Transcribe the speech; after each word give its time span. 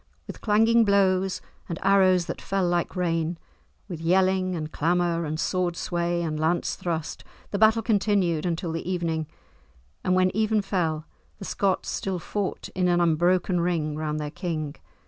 With 0.25 0.41
clanging 0.41 0.83
blows 0.83 1.41
and 1.69 1.77
arrows 1.83 2.25
that 2.25 2.41
fell 2.41 2.65
like 2.67 2.95
rain, 2.95 3.37
with 3.87 4.01
yelling 4.01 4.55
and 4.55 4.71
clamour 4.71 5.25
and 5.25 5.39
sword 5.39 5.77
sway 5.77 6.23
and 6.23 6.39
lance 6.39 6.73
thrust, 6.75 7.23
the 7.51 7.59
battle 7.59 7.83
continued 7.83 8.43
until 8.43 8.71
the 8.71 8.89
evening, 8.91 9.27
and 10.03 10.15
when 10.15 10.35
even 10.35 10.63
fell, 10.63 11.05
the 11.37 11.45
Scots 11.45 11.91
still 11.91 12.17
fought 12.17 12.67
in 12.69 12.87
an 12.87 12.99
unbroken 12.99 13.59
ring 13.59 13.95
round 13.95 14.19
their 14.19 14.31
king. 14.31 14.75